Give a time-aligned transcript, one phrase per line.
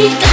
[0.00, 0.29] música.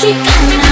[0.00, 0.63] she got me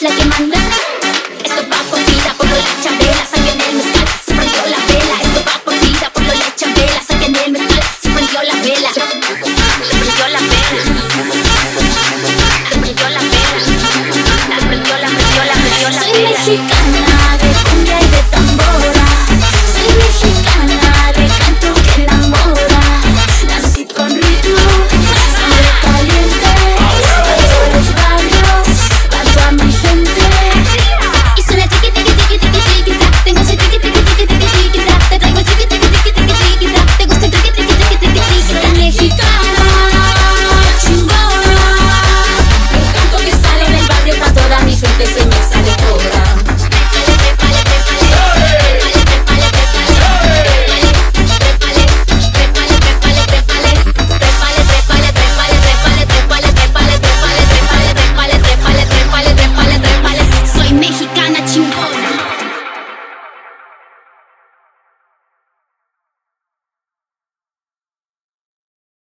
[0.00, 0.57] la que manda.